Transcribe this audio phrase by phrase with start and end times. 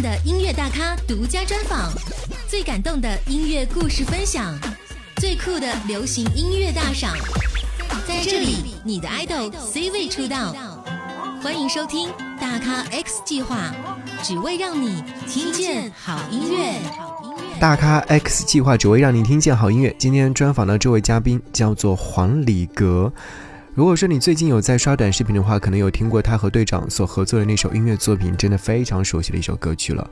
[0.00, 1.92] 的音乐大咖独家专访，
[2.46, 4.56] 最感动的音乐故事分享，
[5.16, 7.16] 最酷的流行音乐大赏，
[8.06, 10.54] 在这里，你的 idol C 位出道。
[11.42, 13.74] 欢迎收听大咖 X 计划，
[14.22, 16.74] 只为让你听见好音乐。
[17.58, 19.94] 大咖 X 计划只为让你听见好音乐。
[19.98, 23.12] 今天专访的这位嘉宾叫做黄礼格。
[23.78, 30.10] 如果说你最近有在刷短视频的话，可能有听过他和队长所合作的那首音乐作品，真的非常熟悉的一首歌曲了。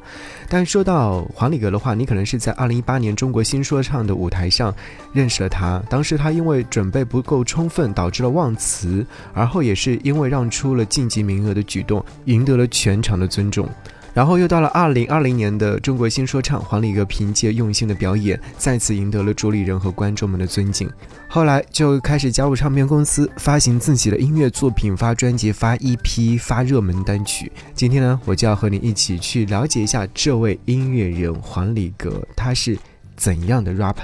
[0.48, 4.72] 但说到黄礼格的话，你可能是在二零一八年中国新说唱的舞台上
[5.12, 5.82] 认识了他。
[5.90, 13.68] 当时他因为准备不够充分，导致了忘词，而后也是因为让出了晋级名额的举动，赢得了全场的尊重。
[14.16, 20.90] 然后又到了二零二零年的中国新说唱，黄礼格凭借用心的表演，再次赢得了主理人和观众们的尊敬。
[21.28, 27.52] 后来就开始加入唱片公司，发行自己的音乐作品，发专辑，发 EP，发热门单曲。
[27.74, 32.78] 今天呢，我就要和你一起去了解一下这位音乐人黄礼格，他是
[33.16, 33.96] 怎样的 rapper。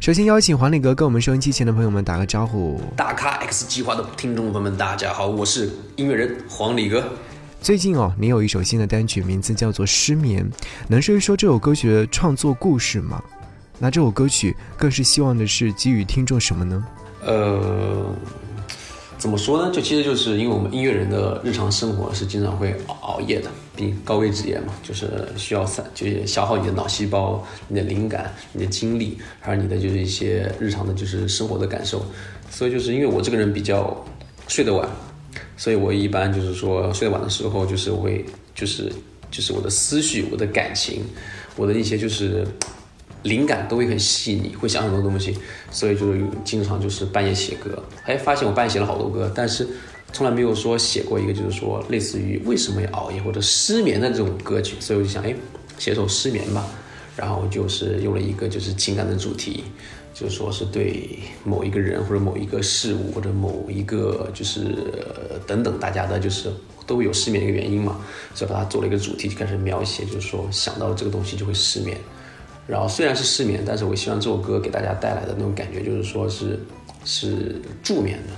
[0.00, 2.80] 首先邀请黄礼格跟我们收音机前的朋友们打个招呼。
[2.96, 7.04] 大咖 X 计划的听众朋友们，大家好，我是音乐人黄礼格。
[7.64, 10.44] 最近哦，你有一首新的单曲，名字叫做《失眠》，
[10.86, 13.24] 能说一说这首歌曲的创作故事吗？
[13.78, 16.84] 那这首歌曲更是希望的是给予听众什么呢？
[17.24, 18.14] 呃，
[19.16, 19.72] 怎么说呢？
[19.72, 32.04] 就其实就是因为我们音乐人的日常生活是经常会熬夜的，毕高危职业嘛，就是需要散，就是消耗你的脑细胞、你的灵感、你的精力，还有你的就是一些日常的就是生活的感受。
[32.50, 34.04] 所以就是因为我这个人比较
[34.48, 34.86] 睡得晚。
[35.56, 38.24] 所以我一般就是说睡得晚的时候，就是会
[38.54, 38.92] 就是
[39.30, 41.02] 就是我的思绪、我的感情、
[41.56, 42.46] 我的一些就是
[43.22, 45.36] 灵感都会很细腻，会想很多东西，
[45.70, 47.82] 所以就是经常就是半夜写歌。
[48.04, 49.66] 哎，发现我半夜写了好多歌，但是
[50.12, 54.76] 从来没有说写过一个就是说类似于为什么要熬夜或者失眠的这种歌曲。
[54.80, 55.34] 所以我就想，哎，
[55.78, 56.66] 写首失眠吧。
[57.16, 59.62] 然后就是用了一个就是情感的主题。
[60.14, 64.76] 就说是对某一个人或者某一个事物或者某一个就是
[65.44, 66.48] 等等大家的，就是
[66.86, 68.00] 都有失眠的一个原因嘛，
[68.32, 71.98] 所以把它做了一个主题，就开始描写，就是说想到这个东西就会失眠。
[72.66, 76.60] 然后虽然是失眠，但是我希望这首歌给大家带来的那种感觉，就是说是
[77.04, 78.32] 是助眠的，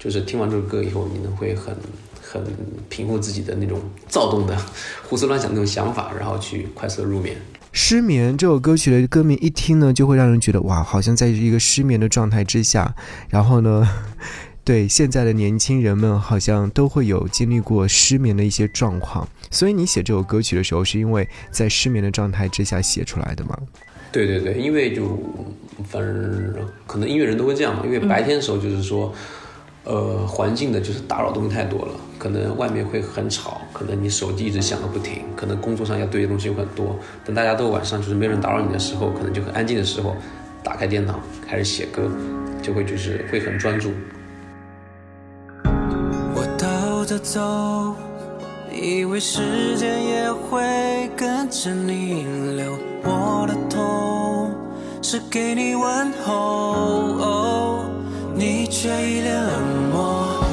[0.00, 1.74] 就是听完这首歌以后，你能会很
[2.20, 2.44] 很
[2.88, 4.54] 平复自己的那种躁动的
[5.08, 7.36] 胡思乱想那种想法，然后去快速的入眠。
[7.78, 12.94] 失眠这首歌曲的歌名一听呢，就会让人觉得哇，好像在一个失眠的状态之下。
[13.28, 13.86] 然后呢，
[14.64, 19.28] 对现在的年轻人们，好像都会有经历过失眠的一些状况。
[19.50, 23.54] 所以你写这首歌曲的时候，是因为在失眠的状态之下写出来的吗？
[24.10, 25.14] 对对对，因为就
[25.86, 26.54] 反正
[26.86, 29.14] 可能音乐人都会这样嘛，因为白天的时候就是说。
[29.86, 36.96] 呃，环境的就是打扰东西太多了，可能外面会很吵，可能你手机一直响个不停，可能工作上要对的东西有很多。
[37.24, 40.16] 等大家都晚上就是没人打扰你的时候，可能就很安静的时候，
[40.60, 42.10] 打开电脑开始写歌，
[42.60, 43.92] 就会就是会很专注。
[46.34, 47.94] 我倒着走，
[48.74, 52.26] 以为时间也会跟着你
[52.56, 54.52] 流，我的痛
[55.00, 57.75] 是给你问候。
[58.38, 60.44] 你却一脸冷漠，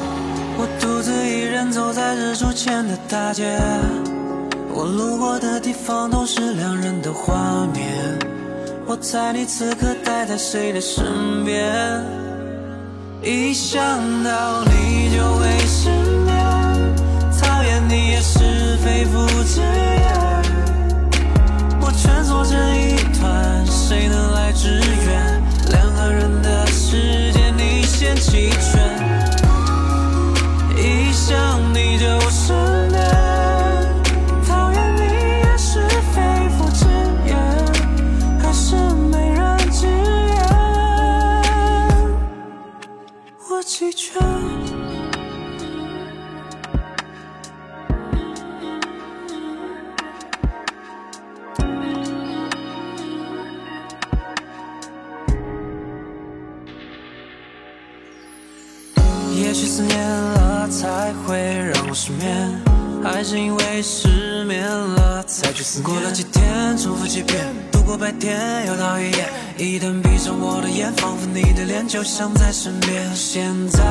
[0.56, 3.58] 我独自一人走在日出前的大街，
[4.72, 7.92] 我路过的地方都是两人的画面。
[8.86, 12.02] 我猜你此刻待在谁的身边？
[13.22, 13.78] 一想
[14.24, 15.90] 到你就会失
[16.24, 16.34] 眠，
[17.38, 19.60] 讨厌你也是非复之
[65.82, 69.28] 过了几天，重复几遍，度过白天又到黑夜。
[69.58, 73.14] 一旦闭上我的眼，仿佛你的脸就像在身边。
[73.14, 73.82] 现在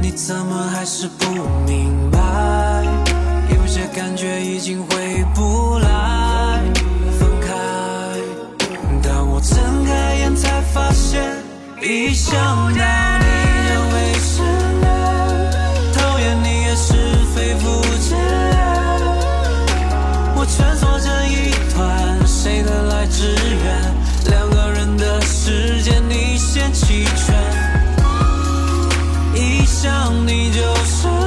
[0.00, 1.26] 你怎么还是不
[1.66, 2.18] 明白？
[3.56, 6.60] 有些感觉已经回不来。
[7.18, 7.52] 分开，
[9.02, 11.22] 当我睁开眼才发现，
[11.82, 12.76] 一想到你
[29.84, 31.23] 想你就是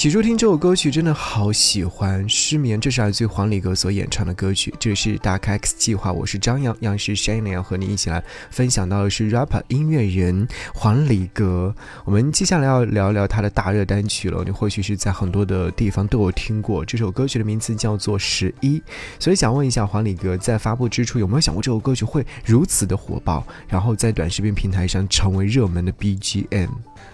[0.00, 4.72] 起初听这首歌曲真的好喜欢，失眠，这是来自于黄礼格所演唱的歌曲。
[4.78, 11.74] 这是大咖 X 计划，我是张扬，杨是 Shane，要和你一起来分享到的是 rapper 音乐人黄礼格。
[12.06, 16.82] 我们接下来要聊一聊他的大热单曲了，你或许是在很多的地方都有听过。
[16.82, 18.78] 这首歌曲的名字叫做《十一》，
[19.18, 26.70] 所以想问一下黄礼格，在发布之初有没有想过这首歌曲会如此的火爆，然后在短视频平台上成为热门的 BGM？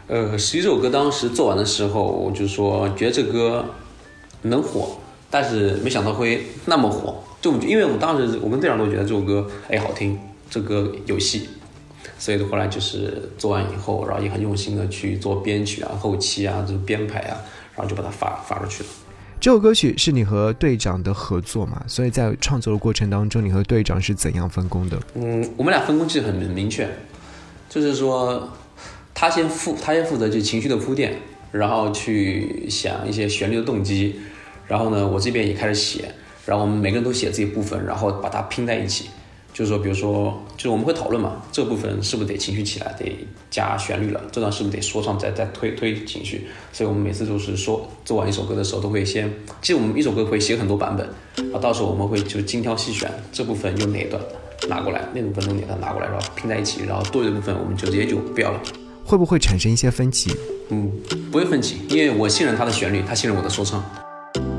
[0.09, 3.65] 呃，十一首歌当时做完的时候，我就说觉得这歌
[4.43, 4.99] 能火，
[5.31, 7.23] 但是没想到会那么火。
[7.41, 10.19] 就因为我们当时我跟队长都觉得这首歌哎好听，
[10.51, 11.49] 这歌有戏，
[12.19, 17.37] 所以后来就是做完以后，然后也很用心的去做编曲啊、后期啊、这个编排啊，
[17.77, 18.89] 然后就把它发发出去了。
[19.41, 21.83] 这首歌曲是你和队长的合作嘛？
[21.87, 24.99] 所以在创作的过程当中，你和队长是怎样分工的？
[25.15, 26.89] 嗯，我们俩分工其实很明确，
[27.69, 28.49] 就是说。
[29.19, 31.19] 他先负他先负责就情绪的铺垫，
[31.53, 34.17] 然后去想一些旋律的动机，
[34.67, 36.11] 然后呢，我这边也开始写，
[36.45, 39.07] 然后我们每个人都写自己部分，然后把它拼在一起。
[39.53, 44.21] 就是说，比如说，就是我们会讨论嘛，这部分是不是得情绪起来，得加旋律了？
[44.31, 46.47] 这段是不是得说唱再再推推情绪？
[46.75, 49.33] 所以我们每次都是说做完一首歌的时候，都会先，
[49.63, 51.09] 其实我们一首歌会写很多版本，
[51.55, 54.23] 啊到时候我们会就精挑细选，这部分用哪一段
[54.69, 58.61] 拿过来，那部分用哪段拿过来，然后拼在一起，然后多余的部分我们就直接就不要了。
[59.07, 60.37] 会不会产生一些分歧？
[60.71, 60.91] 嗯，
[61.31, 63.83] 不会分歧，因为我信任他的旋律，他信任我的说唱。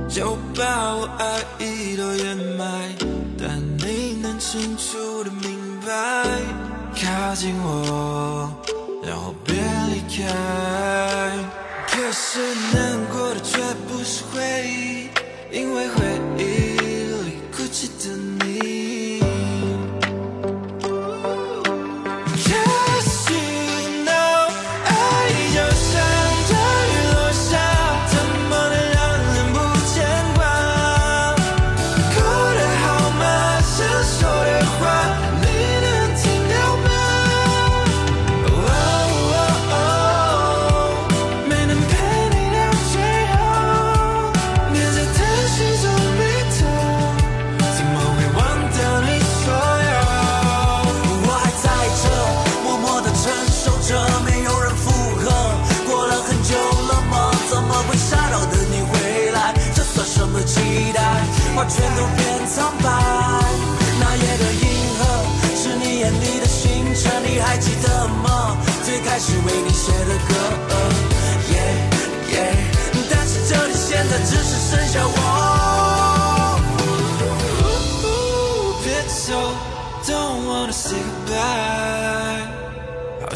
[0.07, 2.95] 就把我爱意都掩埋，
[3.37, 6.23] 但你能清楚的明白，
[6.95, 8.49] 靠近我，
[9.05, 10.23] 然后别离开。
[11.89, 12.39] 可是
[12.73, 13.57] 难过的却
[13.89, 15.09] 不是回忆，
[15.51, 16.05] 因为回
[16.37, 16.41] 忆
[17.25, 18.15] 里哭泣的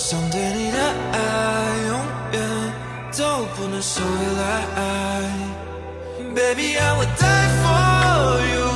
[0.04, 0.78] 想对你的
[1.14, 1.18] 爱，
[1.88, 1.94] 永
[2.34, 2.42] 远
[3.16, 4.42] 都不能收回来。
[6.34, 8.71] Baby, I would die for you，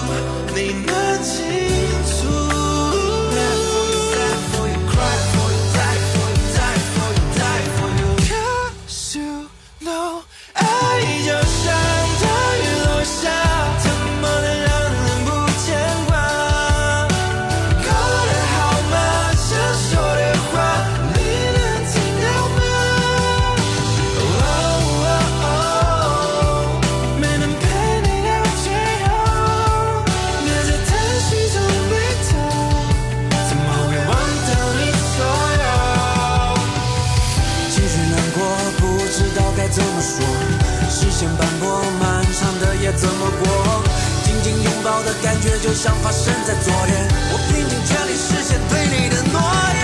[45.76, 47.06] 像发生在昨天。
[47.32, 49.36] 我拼尽全力实现对你的诺
[49.76, 49.84] 言。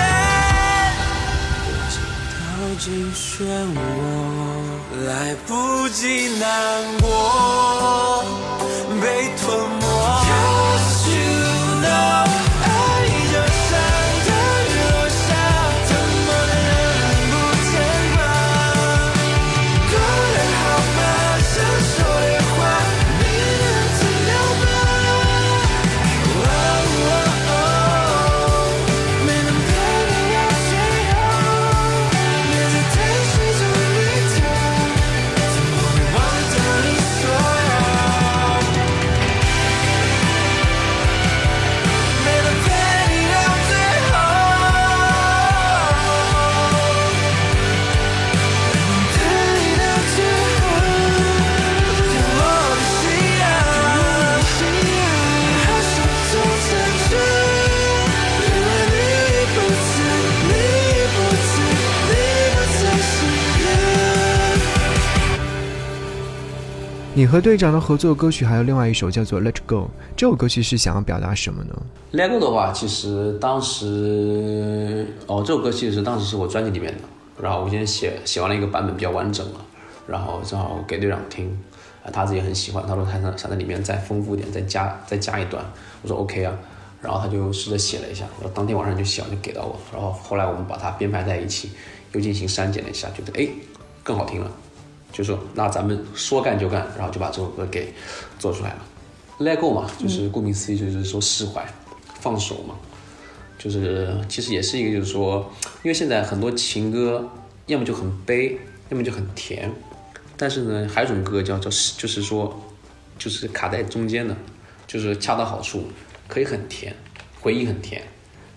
[1.67, 1.95] 我知
[2.31, 2.41] 道
[2.79, 3.43] 尽漩
[3.75, 3.77] 涡，
[5.05, 5.09] 来
[5.45, 5.49] 不
[5.89, 5.99] 及
[6.39, 6.47] 难
[7.01, 8.23] 过，
[9.01, 9.03] 被
[9.37, 9.43] 吞
[9.79, 9.80] 没
[67.31, 69.75] 和队长的合作歌曲还有另外一首叫做《Let Go》，
[70.17, 71.73] 这首歌曲是想要表达什么呢
[72.11, 77.03] ？？Let Go 的话，其实当时哦，这首歌其实当时是我专辑里面的，
[77.41, 79.61] 然后我先写写完了一个版本比较完整了，
[80.05, 81.57] 然后正好给队长听，
[82.11, 85.63] 他自己很喜欢，他说他想想在里面再丰富一点，再加再加一段，
[86.01, 86.53] 我说 OK 啊，
[87.01, 91.71] 然后他就试着写了一下，然后当天晚上就写完就给到我，然后后来我们把它编排在一起，
[92.11, 93.47] 又进行删减了一下，觉得哎
[94.03, 94.51] 更好听了，
[95.11, 97.93] 就说那咱们说干就干，然后就把这首歌给
[98.39, 98.85] 做出来了。
[99.39, 101.65] Let go 嘛，就是顾名思义，就是说释怀、
[102.19, 102.75] 放手嘛。
[103.57, 105.51] 就是其实也是一个，就是说，
[105.83, 107.29] 因为现在很多情歌
[107.67, 108.57] 要么就很悲，
[108.89, 109.71] 要么就很甜，
[110.35, 112.59] 但是呢，还有一种歌叫叫就是说，
[113.19, 114.35] 就是卡在中间的，
[114.87, 115.83] 就是恰到好处，
[116.27, 116.95] 可以很甜，
[117.39, 118.01] 回忆很甜，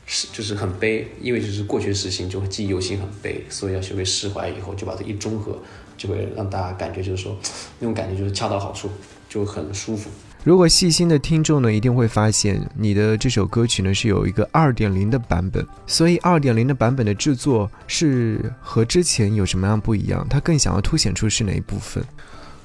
[0.06, 5.58] 是就是很悲，因为就是过去的事情就会记忆犹新，很悲，所以要学会释怀以后，就把它一中和，
[5.96, 7.36] 就会让大家感觉就是说，
[7.78, 8.90] 那种感觉就是恰到好处，
[9.28, 10.10] 就很舒服。
[10.42, 20.26] 如果细心的听众呢，一定会发现你的这首歌曲呢是有一个二点零的版本，所以二点零的版本的制作是和之前有什么样不一样？
[20.28, 22.04] 它更想要凸显出是哪一部分？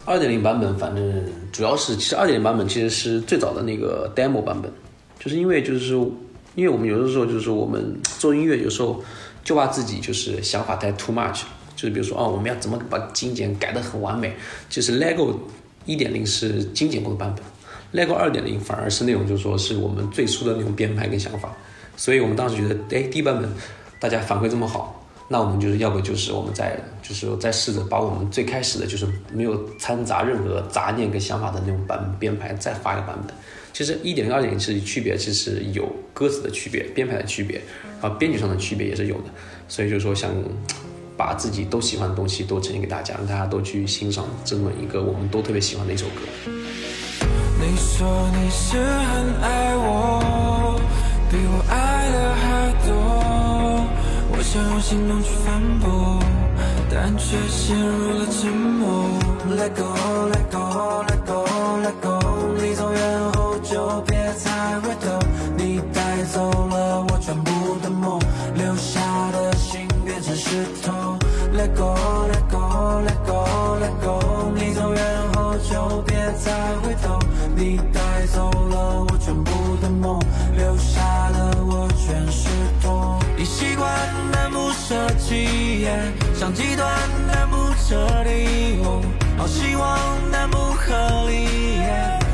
[0.03, 4.69] 二点零版本，反正主要是，其实二点零版本其实是最早的那个 demo 版本，
[5.17, 6.11] 就是因为就是说，
[6.59, 9.01] 因为我们有的时候就是说我们 做音乐，有时候
[9.45, 14.33] 就怕自己就是想法太 too much，就是比如说啊，我们要怎么把精简改得很完美，
[14.69, 15.33] 就是 Lego
[15.85, 21.49] 一点零是精简过的版本，Lego 二点零反而是那种就是说是我们最初的那种编排跟想法，
[21.95, 23.49] 所以我们当时觉得，哎，第一版本
[23.97, 33.33] 大家反馈这么好，那我们就是要不就是我们再就是说再试着把我们最开始的就是没有掺杂任何杂念跟想法的那种版编排再发一个版本。
[33.79, 37.61] 其实一点零、二点零其实区别其实有歌词的区别、编排的区别，
[38.01, 39.29] 然后编曲上的区别也是有的。
[39.69, 40.29] 所以就是说想
[41.15, 46.51] 把自己都喜欢的东西都呈现给大家，让大家都去欣赏这么一个我们都特别喜欢的一首歌。
[47.61, 50.77] 你说你是很爱我，
[51.31, 52.91] 比我爱的还多。
[54.29, 56.19] 我想用行动去反驳，
[56.91, 59.07] 但却陷入了沉默。
[59.55, 59.95] Let go,
[60.29, 61.38] let go, let go,
[86.51, 86.87] 极端
[87.31, 87.55] 但不
[87.87, 88.81] 彻底。
[88.83, 89.01] 哦
[89.37, 89.97] 好希望
[90.33, 90.93] 但不合
[91.29, 91.47] 理，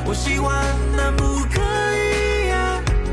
[0.05, 0.57] 我喜欢
[0.97, 1.61] 但不可
[1.93, 2.49] 以。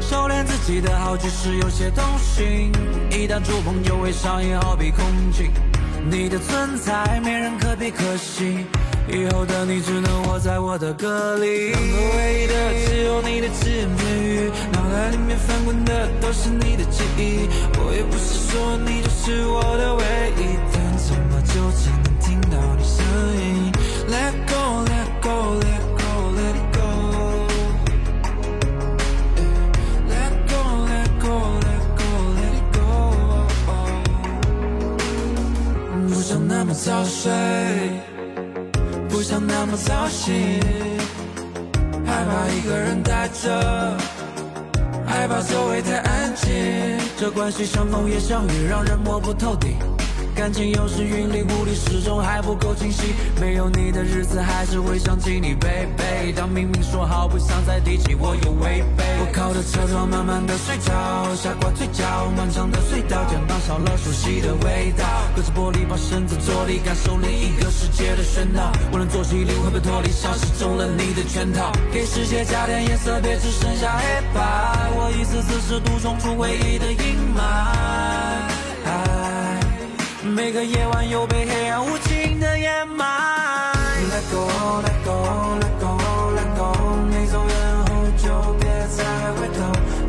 [0.00, 2.72] 收敛自己的好，只是有些动心，
[3.10, 5.50] 一旦触碰就会上瘾，好比空气。
[6.10, 8.64] 你的存在没人可比可惜，
[9.08, 11.72] 以后的你只能活在我的歌里。
[11.72, 12.54] 能够唯一的
[12.86, 17.46] 只有你的只言片语，脑袋里面翻滚的都是你的记忆。
[17.76, 20.02] 我也不是说你就是我的唯
[20.38, 20.56] 一，
[47.42, 49.74] 关系像风也像雨，让人摸不透底。
[50.42, 53.14] 感情有时云里雾里，始终还不够清晰。
[53.40, 56.32] 没有你的日子，还是会想起你，baby。
[56.34, 59.04] 当明明说好不想再提起，我又违背。
[59.20, 60.92] 我靠着车窗，慢慢的睡着，
[61.36, 62.02] 下挂嘴角，
[62.36, 65.06] 漫长的隧道，肩膀少了熟悉的味道。
[65.36, 68.72] 隔着玻璃，把身子坐立，感受另一个世界的喧闹。
[68.90, 71.70] 我能做起灵魂被脱离，像是中了你的圈套。
[71.92, 74.90] 给世界加点颜色，别只剩下黑白。
[74.90, 78.31] 我一次次试图冲出回忆的阴霾。
[80.24, 83.04] 每个夜晚又被黑暗无情的掩埋。
[84.08, 84.46] Let go,
[84.82, 85.98] let go, let go,
[86.36, 86.96] let go。
[87.10, 87.54] 你走远
[87.86, 88.28] 后就
[88.60, 89.58] 别再回头。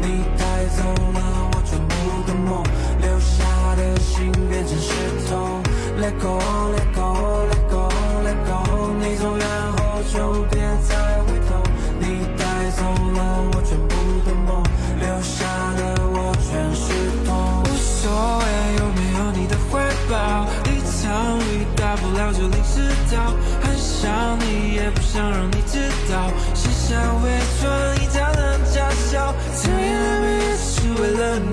[0.01, 1.93] 你带走了我全部
[2.27, 2.63] 的梦，
[3.01, 3.43] 留下
[3.75, 4.93] 的心变成石
[5.29, 5.61] 头。
[5.99, 6.39] Let go,
[6.75, 7.89] let go, let go,
[8.23, 8.93] let go。
[8.99, 9.43] 你走远
[21.93, 22.81] 大不了就淋湿
[23.11, 23.35] 到。
[23.61, 25.77] 很想你，也不想让你知
[26.11, 27.29] 道，卸下伪
[27.61, 27.71] 装，
[28.01, 29.31] 一家人假笑。
[29.61, 31.52] 这样每也是为了你。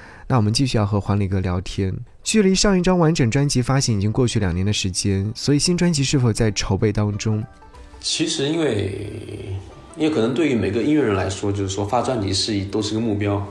[0.31, 1.93] 那我们继续要和黄礼格聊天。
[2.23, 7.43] 距离上一张完整专辑发行已经过去两年的时间，所以新专辑是否在筹备当中？
[7.99, 9.09] 其实因为
[9.97, 13.45] 因为可能对于每个音乐人来说，就是说发专辑是都是个目标，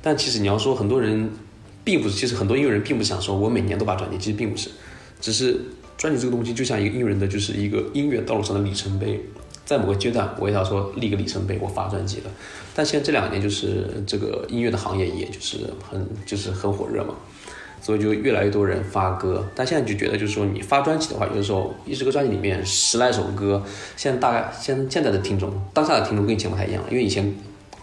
[0.00, 1.28] 但其实你要说很多人
[1.82, 4.70] 并不是，其实很多音乐人并不想说我每年都发专辑，其实并不是，
[5.20, 5.60] 只是
[5.98, 9.20] 专辑这个东西就像一个音乐人的就是一个音乐道路上的里程碑。
[9.64, 12.30] 在某个阶段，我也要说立个里程碑，我发专辑了。
[12.74, 17.14] 但现在这两年，就是这个音乐的行业，也就是很就是很火热嘛，
[17.80, 19.46] 所以就越来越多人发歌。
[19.54, 23.62] 但现在就觉得，就是说你发专辑的话，有的时候一十个专辑里面十来首歌，
[23.96, 27.34] 现在大概现现在的听众，当下的听众跟以前不太一样了，因为以前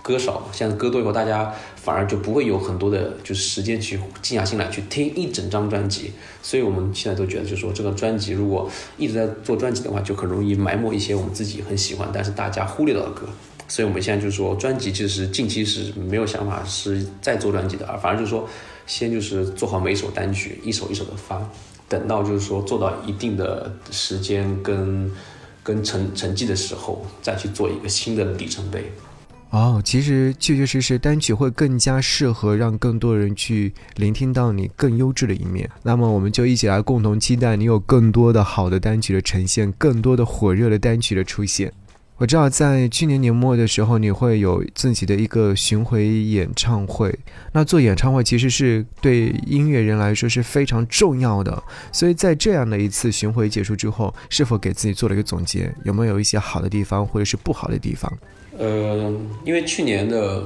[0.02, 6.12] 歌少，现在歌多以后，大家反而就不会有很多的就是时间去静下心来去听一整张专辑。
[6.42, 13.28] 所以我们现在都觉得，就是说这个专辑如果一直在做专辑的话，就很容易埋没一些我们自己很喜欢，但是大家忽略到的歌。
[13.68, 18.46] 所以我们现在就是说，专辑其实近期是没有想法是再做专辑的，而反而就是说，
[18.86, 21.42] 先就是做好每首单曲，一首一首的发，
[21.88, 25.10] 等到就是说做到一定的时间跟
[25.64, 28.92] 跟成成绩的时候，再去做一个新的里程碑。
[29.52, 35.70] 哦，其实确确实实单曲会更加适合让更多人去聆听到你更优质的一面。
[35.84, 41.72] 那么我们就一起来共同期待你有更多的好的单曲的呈现，更多的火热的单曲的出现。
[42.16, 47.14] 我知道在去年年末的时候，你会有自己的一个巡回演唱会。
[47.52, 51.62] 那做演唱会其实是对音乐人来说是非常重要的。
[51.92, 55.76] 所以在这样的一次巡回结束之后，是否给自己做了一个总结？
[55.84, 58.10] 有没有一些好的地方，或者是不好的地方？
[58.58, 59.14] 呃，
[59.46, 60.44] 因为去年的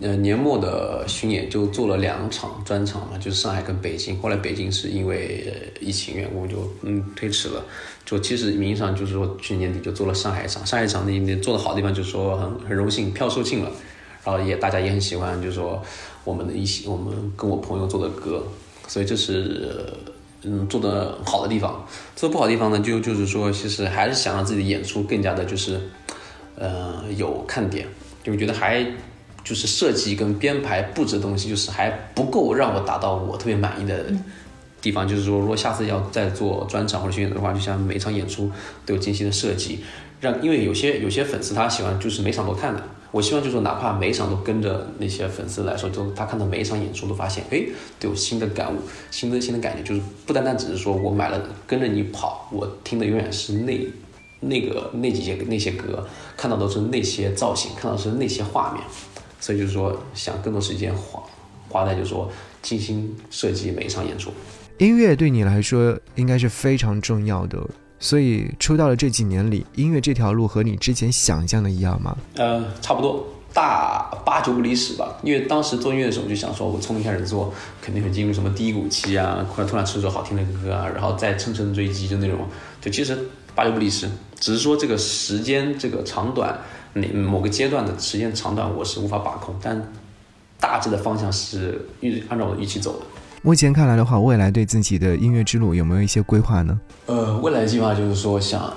[0.00, 4.18] 呃年末的巡演就做了两场专场嘛，就是上海跟北京。
[4.18, 7.64] 后来北京是因为疫情缘故就嗯推迟了。
[8.04, 13.70] 就其实名义上就是说去年底就做了上海场，上海场那那做的好的地方就是说很很荣幸票售罄了，
[14.24, 15.80] 然后也大家也很喜欢，就是说
[16.24, 18.42] 我们的一些我们跟我朋友做的歌，
[18.88, 19.86] 所以这是
[20.42, 21.86] 嗯做的好的地方。
[22.16, 25.80] 做不好的地方呢，就就是说其实还是想让自己的演出更加的就是。
[26.60, 27.86] 呃，有看点，
[28.24, 28.84] 就觉得还
[29.44, 34.06] 就是设计跟编排布置的东西，就是还不够让我达到我特别满意的
[34.80, 35.06] 地方。
[35.06, 38.50] 就是说，如果下次要再做专场或者巡演的话，就像每一场演出
[38.84, 39.84] 都有精心的设计，
[40.20, 47.62] 让因为有些有些粉丝他喜欢就是每场都看的，我希望就是说哪怕每一场都跟着那些粉丝来说，就他看到每一场演出都发现，哎，
[48.00, 48.78] 都有新的感悟，
[49.10, 53.78] 新的新的感觉，就是不单单只是说我买了跟着你跑，我听的永远是那。
[54.40, 58.82] 那个那几些那些歌，看到都是那些造型，看到是那些画面，
[59.40, 61.22] 所以就是说想更多时间花
[61.68, 62.30] 花在就是说
[62.62, 64.30] 精心设计每一场演出。
[64.78, 67.58] 音乐对你来说应该是非常重要的，
[67.98, 72.16] 所以出道的这几年里，音乐这条路和你之前想象的一样吗？
[72.36, 75.18] 呃，差不多，大八九不离十吧。
[75.24, 82.38] 因为当时做音乐的时候，我就想说，我从一开始做，肯定会进入什么低谷期啊，或者突然出一首好听的歌啊，然后再乘胜追击，就那种。
[82.80, 83.18] 就其实
[83.58, 86.56] 八九不离十，只是说这个时间这个长短，
[86.92, 89.92] 哪某个阶段的时间长短，我是无法把控，但
[90.60, 93.06] 大致的方向是预按照我的预期走的。
[93.42, 96.78] 目前看来的话，未来对自己的音乐之路有没有一些规划呢？
[97.06, 98.72] 呃，未来的计划就是说想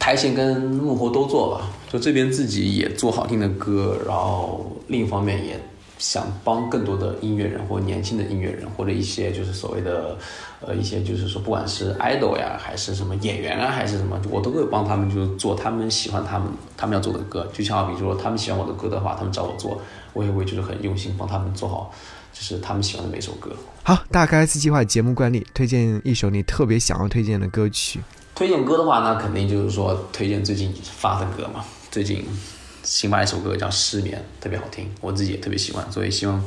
[0.00, 5.60] 台前跟幕后都做吧，就这边自己也做好听的歌，然后另一方面也
[5.98, 10.16] 想帮更多的音乐人或年轻的音乐人，或者一些就是所谓的
[10.60, 17.46] 呃一些就是说不管是 idol 呀，还是什么演员啊，还是什么，我都会帮他们就是做他们喜欢他们他们要做的歌。
[17.52, 19.80] 就像比如说他们喜欢我的歌的话，他们找我做，
[20.12, 21.92] 我也会就是很用心帮他们做好。
[22.30, 23.50] 就是他们喜欢的每首歌。
[23.82, 28.00] 好，大概 S 计划节目惯例，推荐一首你特别想要推荐的歌曲。
[28.36, 31.64] 推荐歌的话，那肯定就是说推荐最近发的歌嘛。
[31.90, 32.24] 最近
[32.82, 36.42] 新发一首歌叫《失眠》，特别好听，我自己也特别喜欢，所以希望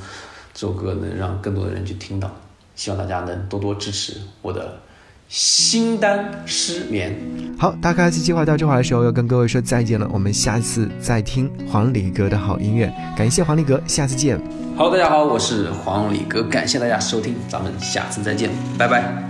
[0.54, 2.32] 这首歌能让更多的人去听到。
[2.76, 4.80] 希望大家能多多支持我的。
[5.28, 7.18] 新单失眠，
[7.58, 14.38] 好，大概计划到这会儿的时候要跟各位说再见了，我们下次再听黄礼格的好音乐，感谢黄礼格，下次见。
[14.76, 19.24] 好，大家好，我是黄礼格，感谢大家收听，咱们下次再见，拜拜。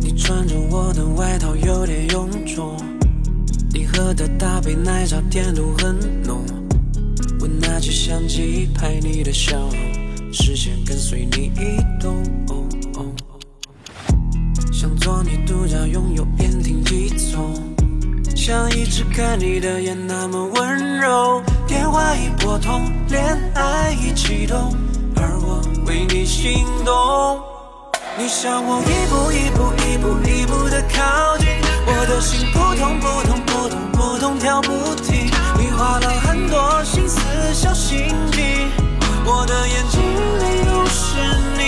[0.00, 2.76] 你穿着我的外套有点臃肿，
[3.72, 6.44] 你喝的大杯奶茶甜度很浓，
[7.40, 12.22] 我拿起相机拍你的笑容，视线跟随你移动。
[14.72, 17.52] 想做你独家拥有，言听计从，
[18.34, 21.42] 想一直看你的眼那么温柔。
[21.66, 23.22] 电话一拨通，恋
[23.54, 24.74] 爱一启动，
[25.16, 27.38] 而我为你心动。
[28.18, 31.46] 你向我一步一步一步一步的靠近，
[31.86, 33.39] 我的心扑通扑通
[34.20, 35.30] 通扑通跳不停。
[35.58, 37.20] 你花了很多心思
[37.54, 38.66] 小心机，
[39.24, 39.98] 我的眼睛
[40.38, 41.16] 里都是
[41.56, 41.62] 你，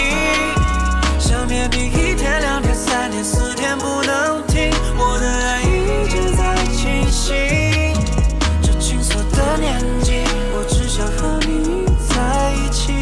[1.19, 2.75] 想念你一天两天。
[2.75, 7.35] 三天四天不能停，我的爱一直在清醒。
[8.63, 10.23] 这青涩的年纪，
[10.55, 12.93] 我只想和你在一起。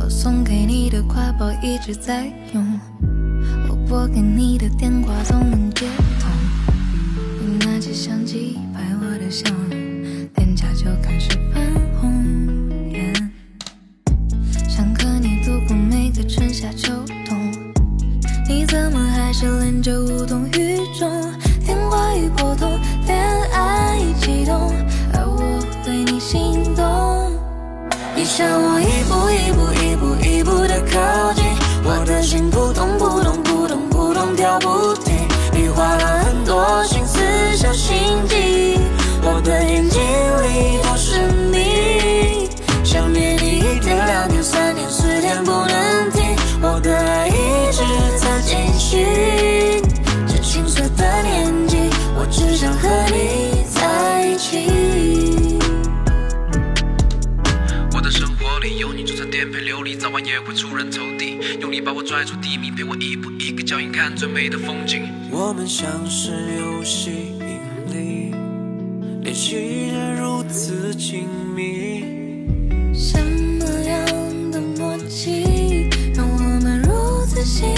[0.00, 2.80] 我送给你的挎包一直在用，
[4.12, 5.86] 给你的电话总能接
[6.18, 6.30] 通。
[7.40, 9.79] 你拿起相机拍我的笑容，
[62.10, 65.08] 拽出地面，陪我一步一个脚印看最美的风景。
[65.30, 68.34] 我们像是有吸引力，
[69.22, 72.02] 联系着如此亲密。
[72.92, 77.68] 什么样的默契，让我们如此心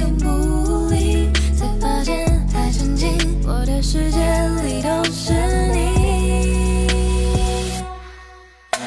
[0.00, 4.18] 有不离，才发现太沉浸，我的世界
[4.64, 5.34] 里都是
[5.74, 6.88] 你。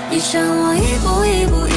[0.10, 1.77] 你向我一步一步。